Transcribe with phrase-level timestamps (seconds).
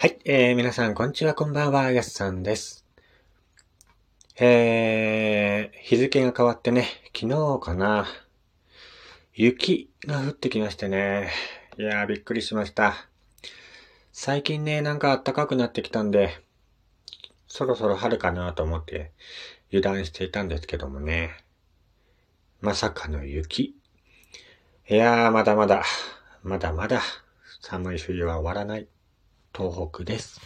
[0.00, 2.86] はい、えー、皆さん、こんにちは、こんばんは、やすさんです。
[4.38, 8.06] えー、日付が変わってね、昨日かな、
[9.34, 11.28] 雪が降ってきましてね、
[11.76, 12.94] いやー、びっくりしました。
[14.10, 16.30] 最近ね、なんか暖かくなってきたんで、
[17.46, 19.12] そろそろ春かなと思って
[19.68, 21.44] 油断していたんですけどもね、
[22.62, 23.76] まさかの雪。
[24.88, 25.84] いやー、まだまだ、
[26.42, 27.02] まだまだ、
[27.60, 28.88] 寒い冬は終わらない。
[29.56, 30.40] 東北です。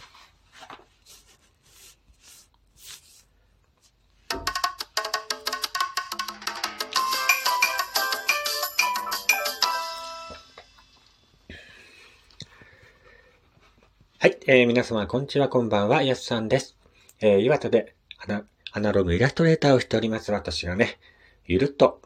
[14.19, 16.75] はい、えー、皆様、こんにちは、こんばんは、やすさんです。
[17.21, 20.99] えー、岩手でアナアナログイラストレーターをしております、私がね、
[21.45, 22.01] ゆるっと、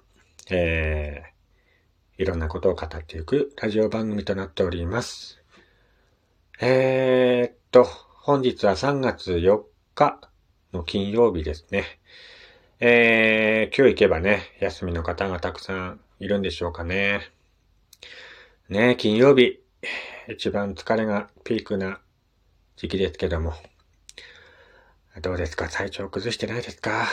[0.51, 5.38] えー、いろんなことを語っていくラジオ番組となっております。
[6.61, 9.61] えー、っと、本日は3月4
[9.95, 10.19] 日
[10.73, 11.85] の金曜日ですね。
[12.81, 17.21] えー、今日行けばね、休みの方がたくさんいるんでしょうかね。
[18.67, 19.61] ね金曜日、
[20.27, 22.01] 一番疲れがピークな
[22.75, 23.53] 時期ですけども。
[25.21, 25.69] どうですか？
[25.69, 27.07] 体調崩してないですか？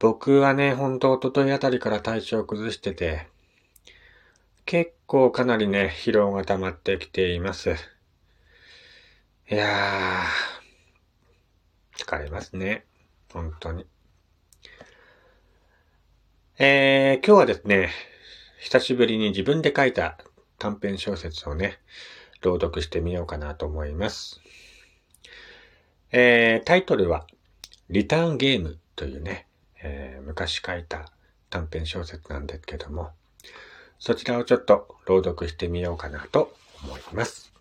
[0.00, 3.28] 僕はね、ほんと一昨日あたりから体調崩してて、
[4.64, 7.76] 結構かなりね、疲労が溜まってきています。
[9.48, 12.84] いやー、疲れますね。
[13.32, 13.86] 本当に。
[16.58, 17.90] えー、今日はですね、
[18.58, 20.18] 久しぶりに自分で書いた
[20.58, 21.78] 短編小説をね、
[22.40, 24.40] 朗読してみようかなと思います。
[26.10, 27.26] えー、タイトルは、
[27.90, 29.46] リターンゲームというね、
[29.84, 31.12] えー、昔書いた
[31.48, 33.12] 短編小説なんですけども、
[33.98, 37.52] そちらをちょっと朗読してみようかなと思います。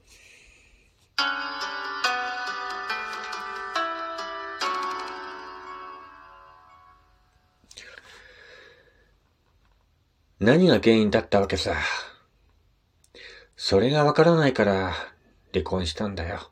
[10.39, 11.75] 何が原因だったわけさ。
[13.55, 14.93] それがわからないから
[15.53, 16.51] 離婚したんだよ。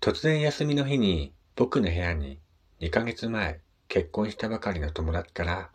[0.00, 2.40] 突然休みの日に僕の部屋に
[2.80, 5.70] 2ヶ月前結婚したばかりの友達から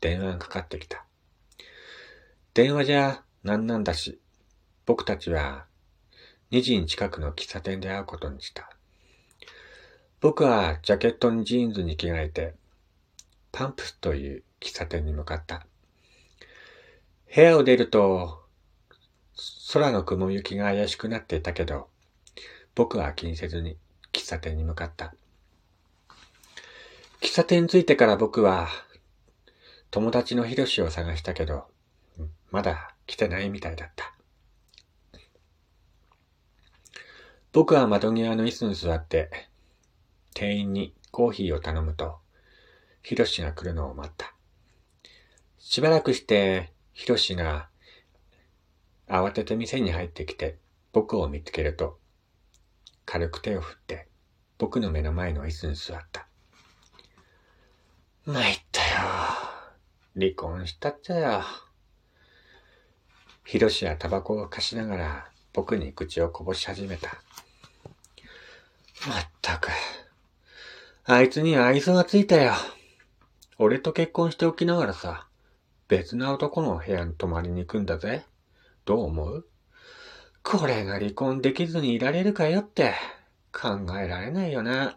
[0.00, 1.04] 電話がかかってきた。
[2.54, 4.20] 電話じゃなんなんだし、
[4.86, 5.66] 僕たちは
[6.52, 8.70] 2時に近くの喫茶店で会うことにした。
[10.20, 12.54] 僕はジャケットにジーンズに着替えて、
[13.50, 15.66] パンプスという喫茶店に向かった。
[17.34, 18.44] 部屋を出ると、
[19.72, 21.88] 空の雲行きが怪しくなっていたけど、
[22.76, 23.76] 僕は気にせずに
[24.12, 25.12] 喫茶店に向かった。
[27.20, 28.68] 喫茶店に着いてから僕は
[29.90, 31.73] 友達のヒロシを探したけど、
[32.54, 34.14] まだ来てないみたいだった。
[37.50, 39.28] 僕は窓際の椅子に座って、
[40.34, 42.20] 店員にコーヒーを頼むと、
[43.02, 44.36] ヒロシが来るのを待った。
[45.58, 47.70] しばらくして、ヒロシが
[49.08, 50.56] 慌てて店に入ってきて
[50.92, 51.98] 僕を見つけると、
[53.04, 54.06] 軽く手を振って
[54.58, 56.28] 僕の目の前の椅子に座った。
[58.24, 58.86] 参ったよ。
[60.14, 61.63] 離婚したっちゃよ。
[63.44, 67.22] ヒロシはタバコを貸しながら僕に口をこぼし始めた。
[69.06, 69.68] まったく。
[71.04, 72.54] あいつに愛想がついたよ。
[73.58, 75.26] 俺と結婚しておきながらさ、
[75.86, 78.24] 別な男の部屋に泊まりに行くんだぜ。
[78.86, 79.46] どう思う？
[80.42, 82.94] これが離婚できずにいられるかよって
[83.52, 84.96] 考えられないよな。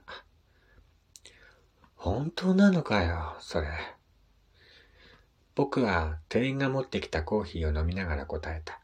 [1.95, 3.67] 本当なのかよ、それ。
[5.57, 8.79] 僕は店員が持ってきたコーヒーを飲みながら答えた。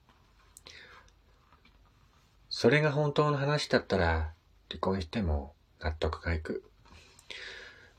[2.50, 4.32] それが本当の話だったら
[4.72, 6.64] 離婚しても納得がいく。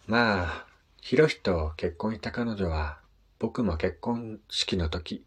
[0.09, 0.67] まあ、
[1.01, 2.99] ヒロシと結婚した彼女は
[3.39, 5.25] 僕も結婚式の時、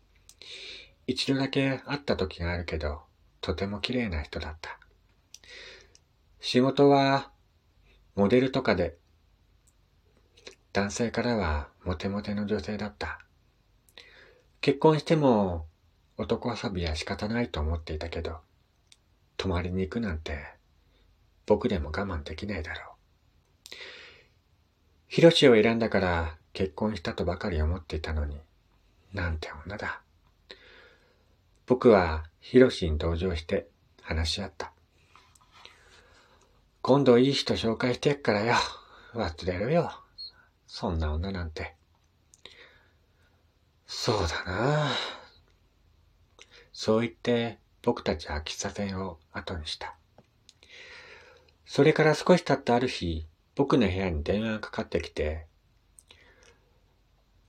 [1.07, 3.03] 一度だけ会った時があるけど、
[3.39, 4.77] とても綺麗な人だった。
[6.41, 7.31] 仕事は
[8.13, 8.97] モデルとかで、
[10.73, 13.21] 男性からはモテモテの女性だった。
[14.61, 15.65] 結婚しても
[16.17, 18.37] 男遊びは仕方ないと思っていたけど、
[19.37, 20.45] 泊まりに行くなんて
[21.45, 22.97] 僕でも我慢できないだろう。
[25.07, 28.37] ヒロシを選んだから結婚したとばかり思っていたのに、
[29.13, 30.01] なんて女だ。
[31.65, 33.67] 僕はヒロシに同情して
[34.01, 34.73] 話し合った。
[36.81, 38.55] 今度いい人紹介してやっからよ。
[39.13, 39.91] 忘れろよ。
[40.67, 41.76] そんな女なんて。
[43.87, 44.91] そうだな。
[46.73, 49.95] そう言って僕たちは喫茶店を後にした。
[51.65, 53.25] それから少し経ったある日、
[53.55, 55.45] 僕の部屋に電話がかかってきて、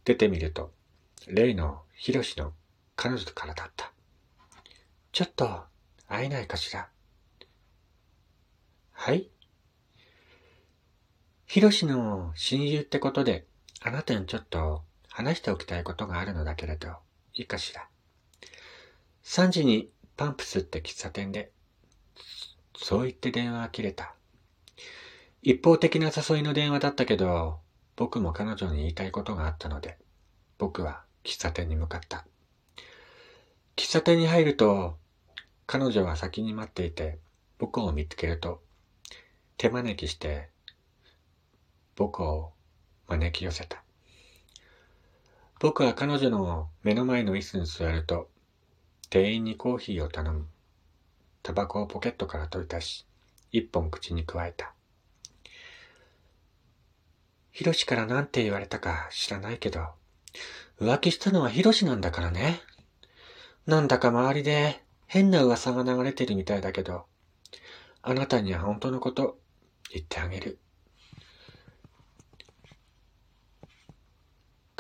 [0.05, 0.73] 出てみると、
[1.27, 2.53] 例のヒロシの
[2.97, 3.93] 彼女からだった。
[5.13, 5.65] ちょっと
[6.09, 6.89] 会えないかしら。
[8.93, 9.29] はい？
[11.47, 13.47] ヒロシの親友ってことで、
[13.81, 14.83] あなたにちょっと
[15.19, 16.91] 話しておきたいことがあるのだけれど、
[17.35, 17.89] いいかしら。
[19.25, 21.51] 3時にパンプスって喫茶店で、
[22.77, 24.15] そう言って電話が切れた。
[25.43, 27.59] 一方的な誘いの電話だったけど、
[27.97, 29.99] 僕も彼女に言いたいことがあったので、
[30.57, 32.25] 僕は喫茶店に向かった。
[33.75, 34.99] 喫茶店に入ると、
[35.67, 37.19] 彼女は先に待っていて、
[37.59, 38.63] 僕を見つけると、
[39.57, 40.49] 手招きして、
[41.97, 42.53] 僕を
[43.09, 43.83] 招き寄せた。
[45.61, 48.31] 僕は彼女の目の前の椅子に座ると、
[49.11, 50.47] 店員にコーヒーを頼む。
[51.43, 53.07] タバコをポケットから取り出し、
[53.51, 54.73] 一本口に加えた。
[57.51, 59.89] ヒロシから何て言われたか知らないけど、
[60.81, 62.61] 浮気したのはヒロシなんだからね。
[63.67, 67.07] なんだか周りで変な噂が流れてるみたいだけど、
[68.03, 69.41] あなたには本当のこと
[69.93, 70.61] 言ってあげる。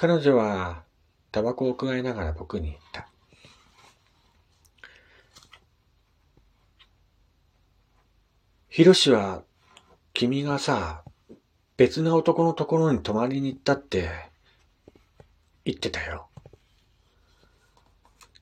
[0.00, 0.84] 彼女は
[1.32, 3.08] タバコを加えながら僕に言った。
[8.68, 9.42] ヒロシは、
[10.14, 11.02] 君がさ、
[11.76, 14.08] 別な男のところに泊まりに行ったって
[15.64, 16.28] 言ってたよ。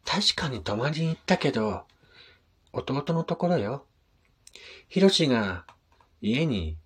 [0.04, 1.84] 確かに泊まりに行ったけど、
[2.74, 3.86] 弟のところよ。
[4.88, 5.64] ヒロシが
[6.20, 6.76] 家に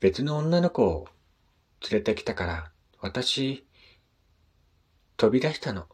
[0.00, 1.06] 別の女の子を
[1.88, 3.64] 連れてきたから、私、
[5.16, 5.86] 飛び出したの。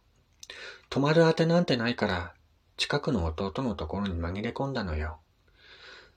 [0.89, 2.35] 泊まるあてなんてないから、
[2.77, 5.21] 近くの弟のところに紛れ込んだのよ。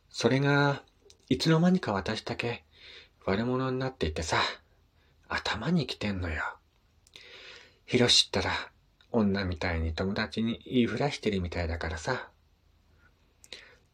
[0.10, 0.84] それが、
[1.30, 2.64] いつの間にか私だけ
[3.26, 4.38] 悪者になっていてさ、
[5.28, 6.44] 頭に来てんのよ。
[7.86, 8.52] ヒロシったら、
[9.12, 12.30] 女みたいに友達に言いふらしてるみたいだからさ。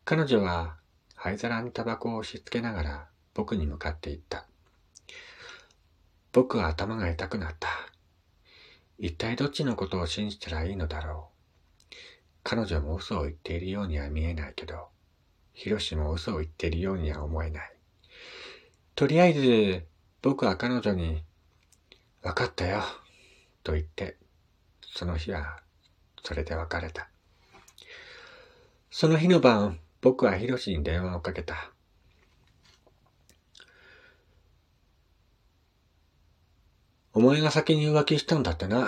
[0.06, 0.78] 彼女は
[1.16, 4.46] 灰皿にタバコを押し付けながら僕に向かって言った。
[6.32, 7.70] 僕は頭が痛くなった。
[9.02, 11.96] 一体どっちのことを信じたらいいのだろう。
[12.44, 14.90] 彼女も嘘を言っているようには見えないけど、
[15.54, 17.74] ヒロシも嘘を言っているようには思えない。
[18.96, 19.86] とりあえず、
[20.22, 21.24] 僕は彼女に、
[22.22, 22.84] わかったよ、
[23.64, 24.18] と言って、
[24.82, 25.62] その日は、
[26.22, 27.10] それで別れた。
[28.92, 31.72] その日の晩、僕はヒロシに電話をかけた。
[37.20, 38.88] お前が先に浮気したんだってな。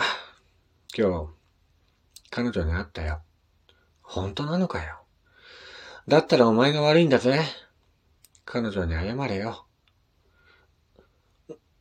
[0.98, 1.30] 今日、
[2.30, 3.22] 彼女に会ったよ。
[4.02, 5.02] 本当なのかよ。
[6.08, 7.42] だったらお前が悪いんだぜ。
[8.46, 9.66] 彼女に謝れよ。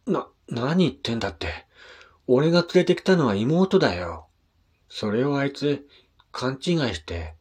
[0.08, 1.68] な、何言ってんだって。
[2.26, 4.26] 俺が連れてきたのは妹だよ。
[4.88, 5.86] それをあいつ、
[6.32, 7.36] 勘違いして、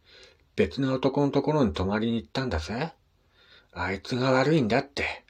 [0.56, 2.94] 別の男のところに泊まりに行ったんだぜ。
[3.74, 5.26] あいつが悪いんだって。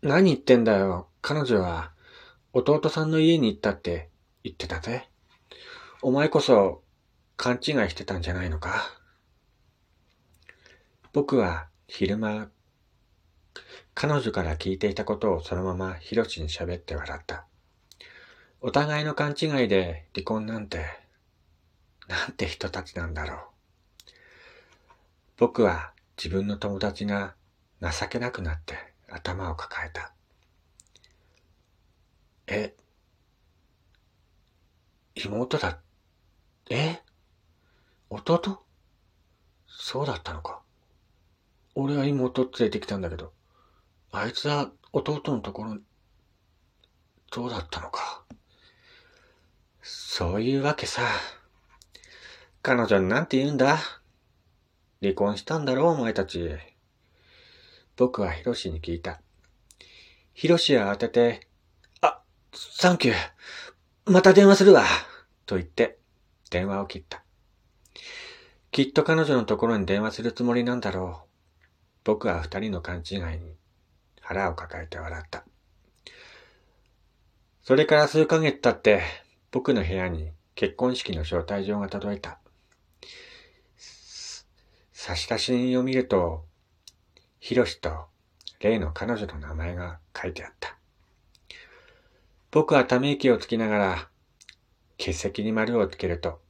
[0.00, 1.08] 何言ってんだよ。
[1.26, 1.90] 彼女は、
[2.52, 4.10] 弟さんの家に行ったって
[4.42, 5.08] 言ってたぜ。
[6.02, 6.82] お前こそ、
[7.38, 8.90] 勘違いしてたんじゃないのか？
[11.14, 12.50] 僕は昼間、
[13.94, 17.46] 彼女から聞いていたことをそのままヒロシに喋って笑った。
[18.60, 20.84] お互いの勘違いで離婚なんて、
[22.06, 23.38] なんて人たちなんだろう。
[25.38, 27.34] 僕は自分の友達が
[27.80, 28.74] 情けなくなって
[29.08, 30.10] 頭を抱えた。
[32.54, 32.74] え、
[35.16, 35.80] 妹だ、
[36.70, 37.02] え？
[38.10, 38.64] 弟？
[39.66, 40.62] そうだったのか。
[41.74, 43.32] 俺は妹連れてきたんだけど、
[44.12, 45.78] あいつは弟のところ、
[47.32, 48.24] どうだったのか。
[49.82, 51.02] そういうわけさ。
[52.62, 53.78] 彼女になんて言うんだ？
[55.02, 56.50] 離婚したんだろうお前たち。
[57.96, 59.20] 僕はヒロシに聞いた。
[60.32, 61.48] ヒロシは当てて、
[62.54, 63.16] サンキュー。
[64.06, 64.84] また電話するわ。
[65.44, 65.98] と言って、
[66.50, 67.22] 電話を切った。
[68.70, 71.28] きっと彼女のところに電話するつもりなんだろう。
[72.04, 73.56] 僕は二人の勘違いに
[74.20, 75.44] 腹を抱えて笑った。
[77.62, 79.02] それから数ヶ月経って
[79.50, 82.38] 僕の部屋に結婚式の招待状が届いた。
[84.92, 86.44] 差出人を見ると、
[87.40, 88.06] ヒロシと
[88.60, 90.78] 例の彼女の名前が書いてあった。
[92.54, 94.08] 僕はため息をつきながら
[94.96, 96.40] 欠席に丸をつけると、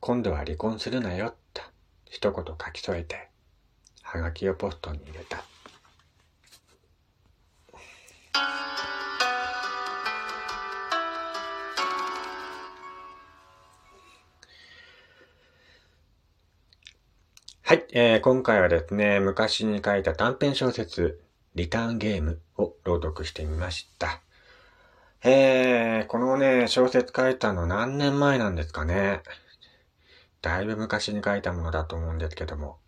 [0.00, 1.62] 今度は離婚するなよ、と
[2.10, 3.30] 一言書き添えて、
[4.02, 5.42] はがきをポストに入れた。
[17.62, 21.22] はい、えー、今回はですね、昔に書いた短編小説、
[21.54, 24.20] リターンゲームを朗読してみました。
[25.22, 29.22] えー、このね、小説書いたの何年前なんですかね。
[30.40, 32.78] だいぶ昔に書いたものだと思うんですけども。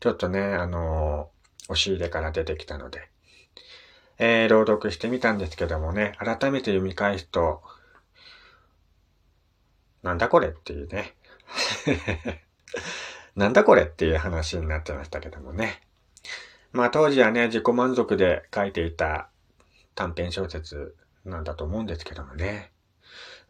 [0.00, 3.10] ちょっとね、あのー、押し入れから出てきたので、
[4.18, 7.62] えー、朗読してみたんですけどもね、改めて読み返すと、
[10.02, 11.14] なんだこれっていうね。
[13.36, 15.82] なんだこれっていう話になってましたけどもね。
[16.72, 19.28] まあ当時はね、自己満足で書いていた
[19.94, 20.94] 短編小説
[21.24, 22.72] なんだと思うんですけどもね。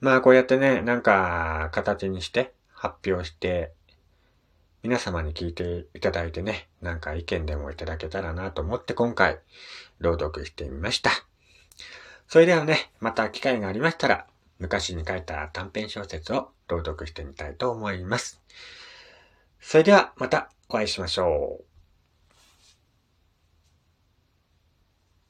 [0.01, 3.73] まあこうやってね、なんか形にして発表して、
[4.83, 9.39] 皆様に聞いていただいてね、なんか意見でもいただけたらなと思って今回
[9.99, 11.11] 朗読してみました。
[12.29, 14.27] それではね、また機会がありましたら、
[14.59, 18.41] 昔に書いた短編小説を朗読してみたいと思います。
[19.61, 21.68] それではまたお会いしましょう。